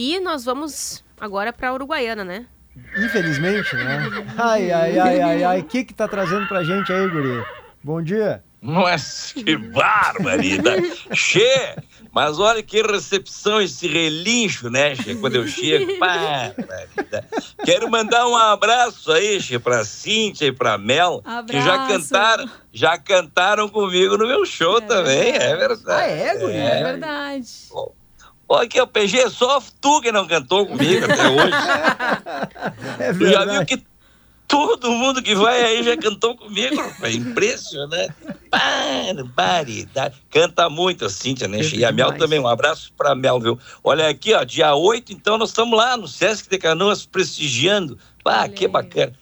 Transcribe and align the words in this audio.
E 0.00 0.20
nós 0.20 0.44
vamos 0.44 1.02
agora 1.18 1.52
para 1.52 1.74
Uruguaiana, 1.74 2.24
né? 2.24 2.46
Infelizmente, 2.96 3.74
né? 3.74 3.98
Ai, 4.38 4.70
ai, 4.70 4.96
ai, 4.96 5.20
ai, 5.20 5.42
ai. 5.42 5.60
O 5.60 5.64
que 5.64 5.82
que 5.82 5.92
tá 5.92 6.06
trazendo 6.06 6.46
pra 6.46 6.62
gente 6.62 6.92
aí, 6.92 7.08
guri? 7.08 7.44
Bom 7.82 8.00
dia. 8.00 8.44
Mas 8.60 9.32
que 9.32 9.56
barbaridade! 9.56 10.88
Che! 11.12 11.74
Mas 12.12 12.38
olha 12.38 12.62
que 12.62 12.80
recepção 12.80 13.60
esse 13.60 13.88
relincho, 13.88 14.70
né, 14.70 14.94
Che? 14.94 15.16
Quando 15.16 15.34
eu 15.34 15.48
chego, 15.48 15.98
barbaridade. 15.98 17.26
Quero 17.64 17.90
mandar 17.90 18.28
um 18.28 18.36
abraço 18.36 19.10
aí, 19.10 19.40
Che, 19.40 19.58
pra 19.58 19.84
Cíntia 19.84 20.46
e 20.46 20.52
pra 20.52 20.78
Mel, 20.78 21.24
que 21.48 21.60
já 21.60 21.74
Abraço. 21.74 22.08
cantaram, 22.08 22.50
já 22.72 22.96
cantaram 22.98 23.68
comigo 23.68 24.16
no 24.16 24.28
meu 24.28 24.46
show 24.46 24.78
É 24.78 24.80
também, 24.82 25.32
é 25.34 25.56
verdade. 25.56 25.84
Ah, 25.88 26.06
é, 26.06 26.36
guri? 26.36 26.54
É 26.54 26.84
verdade. 26.84 27.48
Olha 27.72 27.98
aqui, 28.56 28.80
o 28.80 28.86
PG, 28.86 29.30
só 29.30 29.62
tu 29.80 30.00
que 30.00 30.10
não 30.10 30.26
cantou 30.26 30.66
comigo 30.66 31.04
até 31.04 31.28
hoje. 31.28 31.52
É 32.98 33.12
Tu 33.12 33.26
já 33.28 33.44
viu 33.44 33.46
verdade. 33.46 33.66
que 33.66 33.82
todo 34.46 34.90
mundo 34.90 35.22
que 35.22 35.34
vai 35.34 35.62
aí 35.62 35.82
já 35.82 35.96
cantou 35.96 36.36
comigo, 36.36 36.76
rapaz. 36.76 37.14
Impressionante. 37.14 38.14
Barbaridade. 38.50 40.16
Canta 40.30 40.68
muito 40.70 41.04
a 41.04 41.10
Cíntia, 41.10 41.46
né? 41.46 41.58
Canta 41.62 41.76
E 41.76 41.84
a 41.84 41.92
Mel 41.92 42.12
também. 42.16 42.38
Um 42.38 42.48
abraço 42.48 42.92
pra 42.96 43.14
Mel, 43.14 43.38
viu? 43.40 43.58
Olha 43.84 44.08
aqui, 44.08 44.32
ó, 44.34 44.42
dia 44.44 44.74
8, 44.74 45.12
então 45.12 45.36
nós 45.38 45.50
estamos 45.50 45.76
lá 45.76 45.96
no 45.96 46.08
Sesc 46.08 46.48
de 46.48 46.58
Canoas 46.58 47.04
prestigiando. 47.06 47.98
Ah, 48.24 48.42
Olha 48.42 48.48
que 48.48 48.66
bacana. 48.68 49.12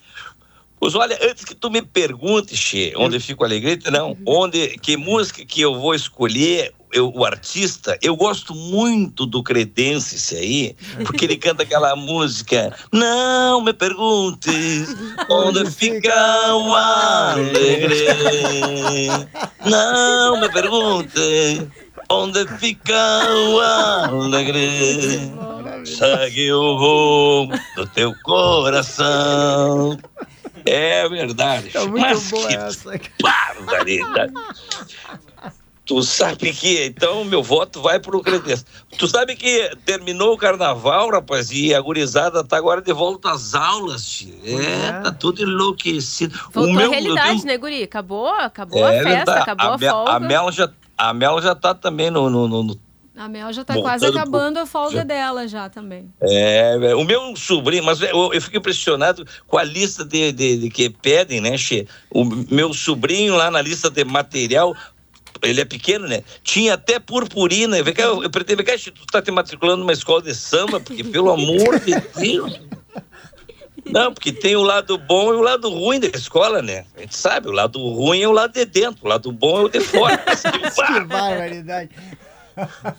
Pois 0.79 0.95
olha, 0.95 1.19
antes 1.23 1.45
que 1.45 1.55
tu 1.55 1.70
me 1.70 1.81
perguntes, 1.81 2.59
Che, 2.59 2.93
onde 2.97 3.17
eu 3.17 3.20
fico 3.20 3.45
alegrete, 3.45 3.91
não, 3.91 4.17
onde, 4.27 4.77
que 4.79 4.97
música 4.97 5.45
que 5.45 5.61
eu 5.61 5.75
vou 5.75 5.95
escolher, 5.95 6.75
eu, 6.96 7.12
o 7.14 7.27
artista, 7.27 7.98
eu 8.00 8.16
gosto 8.16 8.55
muito 8.55 9.27
do 9.27 9.42
Credense 9.42 10.34
aí, 10.34 10.74
porque 11.05 11.27
ele 11.27 11.36
canta 11.36 11.62
aquela 11.62 11.95
música, 11.95 12.74
não 12.91 13.60
me 13.62 13.74
perguntes 13.74 14.97
onde 15.28 15.70
fica 15.70 16.55
o 16.55 16.75
alegre, 16.75 18.06
não 19.66 20.41
me 20.41 20.48
perguntes 20.50 21.66
onde 22.08 22.47
fica 22.58 23.27
o 23.28 23.60
alegre, 23.60 25.31
segue 25.84 26.50
o 26.50 26.77
rumo 26.77 27.53
do 27.77 27.86
teu 27.88 28.14
coração. 28.22 29.98
É 30.64 31.08
verdade. 31.08 31.69
Tá 31.69 31.81
muito 31.83 32.00
Mas 32.00 32.31
boa 32.31 32.48
que 32.48 32.55
essa. 32.55 33.00
barbaridade. 33.22 34.33
Tu 35.87 36.03
sabe 36.03 36.53
que, 36.53 36.84
então, 36.87 37.25
meu 37.25 37.45
voto 37.45 37.81
vai 37.81 38.01
pro 38.01 38.20
Credense. 38.20 38.65
Tu 38.98 39.06
sabe 39.06 39.37
que 39.37 39.70
terminou 39.84 40.34
o 40.34 40.37
carnaval, 40.37 41.09
rapaz, 41.11 41.53
e 41.53 41.73
a 41.73 41.81
gurizada 41.81 42.43
tá 42.43 42.56
agora 42.56 42.83
de 42.83 42.93
volta 42.93 43.31
às 43.31 43.55
aulas, 43.55 44.05
tio. 44.05 44.34
É, 44.45 44.89
é. 44.89 44.93
tá 45.01 45.12
tudo 45.12 45.43
enlouquecido. 45.43 46.37
Voltou 46.53 46.73
o 46.73 46.77
meu, 46.77 46.89
a 46.89 46.91
realidade, 46.93 47.31
tenho- 47.34 47.45
né, 47.47 47.56
Guri? 47.56 47.84
Acabou, 47.84 48.27
acabou 48.28 48.81
É 48.84 48.98
a 48.98 49.03
festa, 49.03 49.15
verdade. 49.15 49.41
acabou 49.43 49.73
a, 49.75 49.78
Mel- 49.78 49.95
folga. 49.95 50.11
A 50.12 50.20
Mel 50.20 50.53
já, 50.53 50.70
a 50.98 51.15
Mel 51.15 51.41
já 51.41 51.55
tá 51.55 51.73
também 51.73 52.11
no, 52.11 52.28
no- 52.28 52.48
no- 52.48 52.62
no 52.65 52.81
A 53.17 53.28
Mel 53.28 53.50
já 53.53 53.65
tá 53.65 53.73
Voltando 53.73 53.91
quase 53.91 54.06
acabando 54.06 54.59
a 54.59 54.67
folga 54.67 54.97
já- 54.98 55.03
dela 55.05 55.47
já 55.48 55.69
também. 55.71 56.12
É, 56.21 56.95
o 56.97 57.05
meu 57.05 57.34
sobrinho, 57.37 57.84
mas 57.84 58.03
eu, 58.03 58.34
eu 58.34 58.43
fico 58.43 58.56
impressionado 58.59 59.25
com 59.47 59.56
a 59.56 59.62
lista 59.62 60.05
de, 60.05 60.33
de, 60.33 60.59
de 60.59 60.69
que 60.69 60.91
pedem, 60.91 61.41
né, 61.41 61.56
Che? 61.56 61.87
O 62.11 62.25
meu 62.25 62.75
sobrinho 62.75 63.37
lá 63.37 63.50
na 63.50 63.62
lista 63.62 63.89
de 63.89 64.05
material, 64.05 64.75
ele 65.42 65.61
é 65.61 65.65
pequeno, 65.65 66.06
né? 66.06 66.23
Tinha 66.42 66.75
até 66.75 66.98
purpurina. 66.98 67.83
Vem 67.83 67.95
cá, 67.95 68.03
Eu, 68.03 68.23
eu 68.23 68.31
pretendo, 68.31 68.65
Che, 68.67 68.91
tu 68.91 69.06
tá 69.06 69.20
te 69.23 69.31
matriculando 69.31 69.78
numa 69.78 69.93
escola 69.93 70.23
de 70.23 70.34
samba, 70.34 70.81
porque, 70.81 71.03
pelo 71.05 71.31
amor 71.31 71.81
de 71.81 71.95
Deus. 72.19 72.61
Não, 73.84 74.12
porque 74.12 74.33
tem 74.33 74.56
o 74.56 74.62
lado 74.62 74.98
bom 74.98 75.33
e 75.33 75.37
o 75.37 75.43
lado 75.43 75.70
ruim 75.70 76.01
da 76.01 76.09
escola, 76.09 76.61
né? 76.61 76.84
A 76.97 77.01
gente 77.01 77.17
sabe, 77.17 77.48
o 77.48 77.53
lado 77.53 77.78
ruim 77.78 78.20
é 78.20 78.28
o 78.28 78.33
lado 78.33 78.53
de 78.53 78.65
dentro, 78.65 79.05
o 79.05 79.09
lado 79.09 79.31
bom 79.31 79.60
é 79.60 79.65
o 79.65 79.69
de 79.69 79.81
fora. 79.81 80.19
Que 80.27 81.05
barbaridade. 81.05 81.91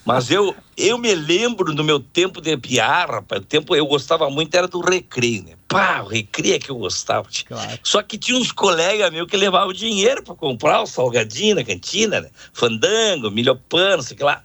Mas 0.05 0.29
eu, 0.29 0.55
eu 0.75 0.97
me 0.97 1.13
lembro 1.15 1.73
do 1.73 1.83
meu 1.83 1.99
tempo 1.99 2.39
de 2.39 2.55
piar, 2.57 3.09
rapaz. 3.09 3.41
O 3.41 3.45
tempo 3.45 3.75
eu 3.75 3.85
gostava 3.85 4.29
muito 4.29 4.53
era 4.55 4.67
do 4.67 4.79
recreio, 4.79 5.43
né? 5.43 5.53
Pá, 5.67 6.01
o 6.01 6.07
recreio 6.07 6.55
é 6.55 6.59
que 6.59 6.69
eu 6.69 6.77
gostava. 6.77 7.27
Claro. 7.45 7.79
Só 7.83 8.01
que 8.01 8.17
tinha 8.17 8.37
uns 8.37 8.51
colegas 8.51 9.11
meus 9.11 9.27
que 9.27 9.35
levavam 9.35 9.73
dinheiro 9.73 10.23
para 10.23 10.35
comprar 10.35 10.81
o 10.81 10.85
salgadinho 10.85 11.55
na 11.55 11.63
cantina, 11.63 12.21
né? 12.21 12.29
Fandango, 12.53 13.29
milho-pano, 13.29 14.01
sei 14.01 14.17
lá. 14.21 14.41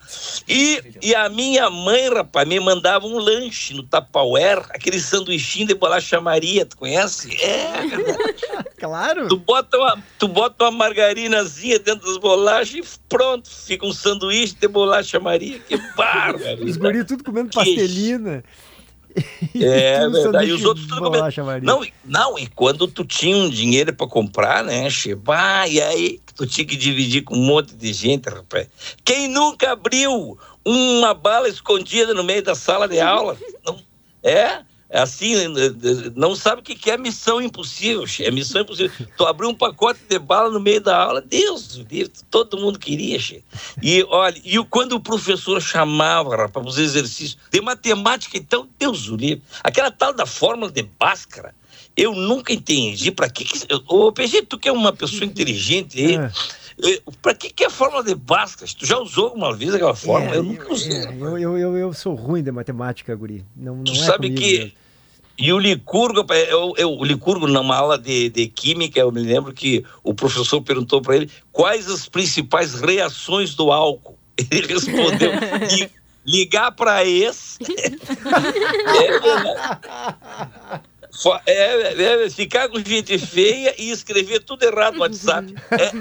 E, 0.49 0.83
e 1.01 1.15
a 1.15 1.28
minha 1.28 1.71
mãe, 1.71 2.12
rapaz, 2.12 2.49
me 2.49 2.59
mandava 2.59 3.06
um 3.06 3.19
lanche 3.19 3.72
no 3.75 3.83
Tupperware, 3.84 4.65
aquele 4.71 4.99
sanduichinho 4.99 5.69
de 5.69 5.75
bolacha 5.75 6.21
Maria, 6.21 6.67
tu 6.67 6.77
conhece? 6.77 7.37
É, 7.41 7.72
Claro. 8.82 9.28
Tu 9.28 9.37
bota, 9.37 9.78
uma, 9.78 10.03
tu 10.19 10.26
bota 10.26 10.65
uma 10.65 10.70
margarinazinha 10.72 11.78
dentro 11.78 12.04
das 12.09 12.16
bolachas 12.19 12.75
e 12.75 12.98
pronto, 13.09 13.48
fica 13.48 13.87
um 13.87 13.93
sanduíche 13.93 14.56
de 14.60 14.66
bolacha 14.66 15.20
Maria. 15.20 15.60
Que 15.60 15.76
Os 15.78 15.94
bárbaro! 15.94 16.78
guri 16.81 17.04
tudo 17.04 17.22
comendo 17.22 17.50
pastelina. 17.50 18.42
É 19.54 20.09
verdade. 20.09 20.48
E 20.48 20.53
os 20.53 20.65
outros 20.65 20.87
tudo 20.87 20.97
comendo. 20.98 21.19
bolacha, 21.19 21.44
Maria. 21.44 21.65
Não, 21.66 21.84
e- 21.84 21.92
não, 22.04 22.38
e 22.38 22.47
quando 22.48 22.88
tu 22.88 23.04
tinha 23.04 23.37
um 23.37 23.48
dinheiro 23.50 23.92
pra 23.94 24.06
comprar, 24.09 24.65
né, 24.65 24.88
che? 24.91 25.15
Bah, 25.15 25.69
e 25.69 25.81
aí 25.82 26.19
tu 26.34 26.47
tinha 26.47 26.66
que 26.66 26.75
dividir 26.75 27.22
com 27.22 27.37
um 27.37 27.44
monte 27.44 27.75
de 27.76 27.92
gente, 27.92 28.28
rapaz. 28.31 28.66
Quem 29.04 29.28
nunca 29.28 29.72
abriu 29.72 30.38
uma 30.65 31.12
bala 31.15 31.47
escondida 31.48 32.15
no 32.15 32.25
meio 32.25 32.42
da 32.42 32.54
sala 32.54 32.88
de 32.88 32.98
aula? 33.00 33.37
Não, 33.65 33.78
é? 34.22 34.62
É 34.94 35.00
assim, 35.00 35.34
eh, 35.34 35.47
eh, 35.47 36.12
não 36.14 36.36
sabe 36.36 36.60
o 36.60 36.62
que 36.62 36.91
é 36.91 36.98
missão 36.98 37.41
impossível. 37.41 38.04
É 38.20 38.30
missão 38.30 38.60
impossível. 38.60 38.92
Tu 39.16 39.25
abriu 39.25 39.48
um 39.48 39.54
pacote 39.54 40.00
de 40.06 40.19
bala 40.19 40.50
no 40.50 40.60
meio 40.60 40.82
da 40.82 40.94
aula, 40.94 41.22
Deus, 41.22 41.82
todo 42.30 42.58
mundo 42.58 42.78
queria, 42.78 43.19
che. 43.19 43.42
E 43.82 44.04
olha, 44.10 44.38
e 44.44 44.62
quando 44.66 44.92
o 44.92 45.00
professor 45.00 45.62
chamava, 45.62 46.36
rapaz, 46.36 46.66
os 46.66 46.76
exercícios 46.76 47.38
de 47.50 47.60
matemática, 47.62 48.36
então, 48.36 48.69
Deus 48.78 49.08
o 49.08 49.16
livre. 49.16 49.42
Aquela 49.64 49.91
tal 49.91 50.12
da 50.12 50.26
fórmula 50.26 50.70
de 50.70 50.82
Bhaskara, 50.82 51.54
eu 51.97 52.14
nunca 52.14 52.53
entendi 52.53 53.10
para 53.10 53.30
que, 53.30 53.47
que 53.47 53.66
Ô, 53.88 54.12
PG, 54.12 54.42
tu 54.42 54.59
que 54.59 54.69
é 54.69 54.72
uma 54.72 54.92
pessoa 54.92 55.24
inteligente 55.24 55.98
aí, 55.98 56.16
É. 56.82 56.91
eh, 56.91 57.03
pra 57.22 57.34
que 57.34 57.48
que 57.50 57.64
é 57.64 57.66
a 57.69 57.70
fórmula 57.70 58.03
de 58.03 58.14
Bhaskara? 58.14 58.70
Tu 58.78 58.84
já 58.84 58.98
usou 58.98 59.26
alguma 59.28 59.54
vez 59.56 59.74
aquela 59.74 59.94
fórmula? 59.94 60.34
É, 60.34 60.38
eu 60.38 60.42
nunca 60.42 60.70
usei. 60.70 60.97
é, 60.98 61.14
eu, 61.19 61.59
eu, 61.59 61.76
eu, 61.78 61.92
sou 61.94 62.14
ruim 62.14 62.42
de 62.42 62.50
matemática, 62.53 63.14
guri. 63.14 63.42
Não, 63.56 63.76
não 63.76 63.84
Tu 63.84 63.92
é 63.92 63.97
sabe 63.97 64.30
que 64.30 64.59
mesmo. 64.59 64.81
E 65.38 65.53
o 65.53 65.59
Licurgo, 65.59 66.25
eu, 66.34 66.75
eu, 66.76 66.93
o 66.93 67.04
Licurgo, 67.04 67.47
numa 67.47 67.76
aula 67.76 67.98
de, 67.98 68.28
de 68.31 68.47
química, 68.47 69.00
eu 69.00 69.10
me 69.10 69.22
lembro 69.22 69.53
que 69.53 69.84
o 70.04 70.15
professor 70.15 70.60
perguntou 70.62 71.00
para 71.00 71.16
ele 71.16 71.31
quais 71.50 71.88
as 71.88 72.06
principais 72.09 72.75
reações 72.75 73.54
do 73.54 73.72
álcool. 73.72 74.19
Ele 74.50 74.66
respondeu: 74.66 75.31
"Li- 75.71 75.91
ligar 76.25 76.72
para 76.72 77.04
ex. 77.04 77.59
é. 79.03 80.12
Fa- 81.22 81.42
é, 81.47 82.25
é, 82.25 82.31
ficar 82.31 82.69
com 82.71 82.78
gente 82.81 83.19
feia 83.19 83.75
e 83.78 83.91
escrever 83.91 84.41
tudo 84.41 84.62
errado 84.65 84.94
no 84.94 85.00
WhatsApp. 85.00 85.54
É, 85.71 85.84
é, 85.84 85.92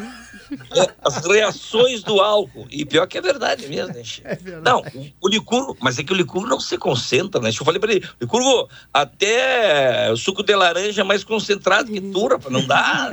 as 1.04 1.26
reações 1.26 2.04
do 2.04 2.20
álcool. 2.22 2.68
E 2.70 2.86
pior 2.86 3.08
que 3.08 3.18
é 3.18 3.22
verdade 3.22 3.68
mesmo, 3.68 3.94
né? 3.94 4.04
Chico? 4.04 4.28
É 4.28 4.36
verdade. 4.36 4.64
Não, 4.64 4.80
o- 5.02 5.12
o 5.22 5.30
licurgo, 5.30 5.78
mas 5.80 5.98
é 6.00 6.04
que 6.04 6.12
o 6.14 6.16
licurgo 6.16 6.48
não 6.48 6.60
se 6.60 6.78
concentra, 6.78 7.40
né? 7.42 7.50
Eu 7.50 7.66
falei 7.66 7.80
pra 7.80 7.92
ele, 7.92 8.08
licurgo, 8.20 8.70
até 8.94 10.12
o 10.12 10.18
suco 10.18 10.44
de 10.44 10.56
laranja 10.56 11.02
é 11.02 11.04
mais 11.04 11.24
concentrado 11.24 11.92
que 11.92 12.02
tu, 12.02 12.28
rapaz, 12.28 12.52
não 12.52 12.66
dá. 12.66 13.12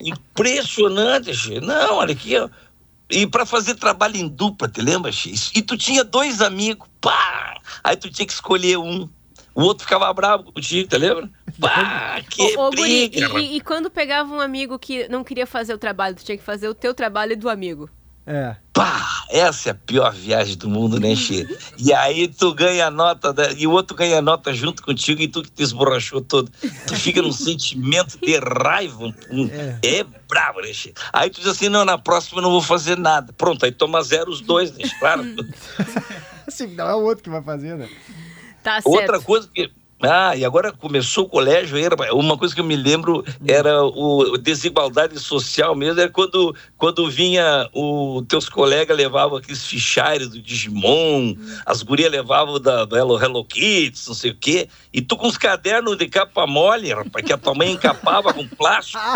Impressionante, 0.00 1.32
che. 1.34 1.60
Não, 1.60 1.96
olha 1.96 2.12
aqui, 2.12 2.36
ó. 2.36 2.48
E 3.08 3.26
pra 3.26 3.46
fazer 3.46 3.76
trabalho 3.76 4.16
em 4.16 4.26
dupla, 4.28 4.68
te 4.68 4.80
lembra, 4.80 5.12
che? 5.12 5.32
E 5.54 5.62
tu 5.62 5.76
tinha 5.76 6.02
dois 6.02 6.40
amigos, 6.42 6.88
pá! 7.00 7.56
Aí 7.84 7.96
tu 7.96 8.10
tinha 8.10 8.26
que 8.26 8.32
escolher 8.32 8.76
um. 8.78 9.08
O 9.54 9.62
outro 9.62 9.84
ficava 9.84 10.12
bravo 10.12 10.52
contigo, 10.52 10.88
te 10.88 10.98
lembra? 10.98 11.30
Pá, 11.60 12.20
que 12.28 12.56
Ô, 12.56 12.66
ô, 12.66 12.70
Guri, 12.70 13.10
e, 13.12 13.20
e- 13.20 13.56
e 13.56 13.60
quando 13.60 13.90
pegava 13.90 14.32
um 14.34 14.40
amigo 14.40 14.78
que 14.78 15.08
não 15.08 15.24
queria 15.24 15.46
fazer 15.46 15.72
o 15.74 15.78
trabalho, 15.78 16.14
tu 16.14 16.24
tinha 16.24 16.36
que 16.36 16.44
fazer 16.44 16.68
o 16.68 16.74
teu 16.74 16.92
trabalho 16.94 17.32
e 17.32 17.36
do 17.36 17.48
amigo. 17.48 17.88
É. 18.28 18.56
Pá, 18.72 19.06
essa 19.30 19.68
é 19.68 19.72
a 19.72 19.74
pior 19.74 20.12
viagem 20.12 20.56
do 20.56 20.68
mundo, 20.68 20.98
né, 20.98 21.14
Che? 21.14 21.46
E 21.78 21.92
aí 21.94 22.26
tu 22.26 22.52
ganha 22.52 22.88
a 22.88 22.90
nota, 22.90 23.32
da- 23.32 23.52
e 23.52 23.68
o 23.68 23.70
outro 23.70 23.96
ganha 23.96 24.18
a 24.18 24.22
nota 24.22 24.52
junto 24.52 24.82
contigo 24.82 25.22
e 25.22 25.28
tu 25.28 25.42
que 25.44 25.50
te 25.50 25.62
esborrachou 25.62 26.20
todo. 26.20 26.50
Tu 26.88 26.96
fica 26.96 27.22
num 27.22 27.30
sentimento 27.32 28.18
de 28.20 28.36
raiva. 28.40 29.04
um- 29.04 29.14
um- 29.30 29.50
é. 29.80 30.04
bravo, 30.28 30.60
né, 30.60 30.72
Che? 30.72 30.92
Aí 31.12 31.30
tu 31.30 31.38
diz 31.40 31.46
assim, 31.48 31.68
não, 31.68 31.84
na 31.84 31.96
próxima 31.96 32.38
eu 32.38 32.42
não 32.42 32.50
vou 32.50 32.60
fazer 32.62 32.98
nada. 32.98 33.32
Pronto, 33.32 33.64
aí 33.64 33.70
toma 33.70 34.02
zero 34.02 34.28
os 34.30 34.40
dois, 34.40 34.72
né? 34.76 34.84
Claro. 34.98 35.22
Assim, 36.46 36.68
não 36.74 36.88
é 36.88 36.94
o 36.94 37.02
outro 37.02 37.24
que 37.24 37.30
vai 37.30 37.42
fazer, 37.42 37.76
né? 37.76 37.88
Tá 38.62 38.80
certo. 38.80 38.86
Outra 38.88 39.20
coisa 39.20 39.48
que 39.52 39.70
Ah, 40.02 40.36
e 40.36 40.44
agora 40.44 40.72
começou 40.72 41.24
o 41.24 41.28
colégio, 41.28 41.78
era 41.78 41.96
uma 42.12 42.36
coisa 42.36 42.54
que 42.54 42.60
eu 42.60 42.64
me 42.64 42.76
lembro 42.76 43.24
era 43.48 43.82
o 43.82 44.36
desigualdade 44.36 45.18
social 45.18 45.74
mesmo, 45.74 45.98
era 45.98 46.10
quando, 46.10 46.54
quando 46.76 47.10
vinha 47.10 47.66
o 47.72 48.22
teus 48.28 48.46
colegas 48.46 48.94
levavam 48.94 49.38
aqueles 49.38 49.64
fichários 49.64 50.28
do 50.28 50.42
Digimon, 50.42 51.34
as 51.64 51.82
gurias 51.82 52.10
levavam 52.10 52.60
da, 52.60 52.84
da 52.84 52.98
Hello, 52.98 53.18
Hello 53.18 53.42
Kids, 53.42 54.06
não 54.06 54.14
sei 54.14 54.32
o 54.32 54.36
quê, 54.36 54.68
e 54.92 55.00
tu 55.00 55.16
com 55.16 55.28
os 55.28 55.38
cadernos 55.38 55.96
de 55.96 56.06
capa 56.08 56.46
mole, 56.46 56.92
rapaz, 56.92 57.24
que 57.24 57.32
a 57.32 57.38
tua 57.38 57.54
mãe 57.54 57.72
encapava 57.72 58.34
com 58.34 58.46
plástico. 58.46 59.00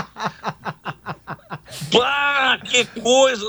Pá, 1.92 2.58
que 2.64 2.84
coisa! 3.00 3.44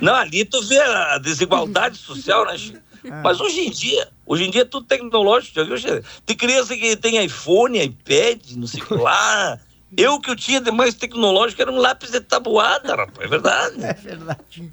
Não, 0.00 0.14
ali 0.14 0.44
tu 0.44 0.60
vê 0.62 0.78
a 0.78 1.18
desigualdade 1.18 1.96
social, 1.96 2.44
né, 2.44 2.58
Chico? 2.58 2.78
Mas 3.22 3.40
hoje 3.40 3.60
em 3.60 3.70
dia, 3.70 4.08
hoje 4.28 4.44
em 4.44 4.50
dia 4.50 4.62
é 4.62 4.64
tudo 4.64 4.86
tecnológico, 4.86 5.54
já 5.54 5.64
viu? 5.64 6.04
Tem 6.24 6.36
criança 6.36 6.76
que 6.76 6.96
tem 6.96 7.24
iPhone, 7.24 7.80
iPad, 7.82 8.40
não 8.56 8.66
sei 8.66 8.82
o 8.82 8.86
que 8.86 8.94
lá. 8.94 9.58
Eu 9.96 10.20
que 10.20 10.30
eu 10.30 10.36
tinha 10.36 10.60
de 10.60 10.70
mais 10.70 10.92
tecnológico 10.92 11.62
era 11.62 11.72
um 11.72 11.78
lápis 11.78 12.10
de 12.10 12.20
tabuada, 12.20 12.94
rapaz, 12.94 13.20
é 13.20 13.26
verdade. 13.26 13.82
É 13.82 13.94
verdade. 13.94 14.70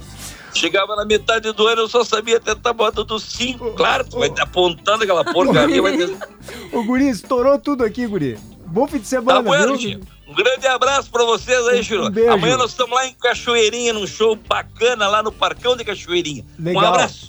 Chegava 0.53 0.93
na 0.97 1.05
metade 1.05 1.51
do 1.53 1.67
ano, 1.67 1.83
eu 1.83 1.87
só 1.87 2.03
sabia 2.03 2.35
até 2.35 2.51
a 2.51 2.55
tabuada 2.55 3.01
dos 3.01 3.23
cinco. 3.23 3.71
Claro, 3.75 4.03
tu 4.03 4.19
vai 4.19 4.29
apontando 4.39 5.03
aquela 5.03 5.23
porcaria, 5.23 5.81
vai 5.81 5.95
ter... 5.95 6.17
Ô, 6.73 6.83
Guri, 6.83 7.07
estourou 7.07 7.57
tudo 7.57 7.85
aqui, 7.85 8.05
Guri. 8.05 8.37
Bom 8.65 8.87
fim 8.87 8.97
de 8.97 9.03
Tá 9.03 9.09
semana, 9.09 9.41
bueno, 9.41 9.77
viu? 9.77 9.91
Chico? 9.91 10.05
Um 10.27 10.33
grande 10.33 10.67
abraço 10.67 11.09
pra 11.09 11.23
vocês 11.23 11.65
aí, 11.67 11.83
Chico. 11.83 12.03
Um. 12.03 12.31
Amanhã 12.31 12.57
nós 12.57 12.71
estamos 12.71 12.93
lá 12.93 13.05
em 13.05 13.13
Cachoeirinha, 13.13 13.93
num 13.93 14.07
show 14.07 14.35
bacana 14.35 15.07
lá 15.07 15.23
no 15.23 15.31
Parcão 15.31 15.77
de 15.77 15.85
Cachoeirinha. 15.85 16.43
Legal. 16.59 16.83
Um 16.83 16.87
abraço. 16.87 17.21